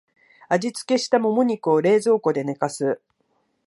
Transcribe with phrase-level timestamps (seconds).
[0.49, 2.99] 味付けしたモモ肉を冷蔵庫で寝かす